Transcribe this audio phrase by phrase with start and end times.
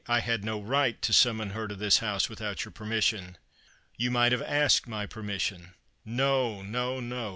[0.07, 3.37] "I had no right to summon her to this house without your permission.""
[3.99, 7.29] You might have asked my permission."" No, no, no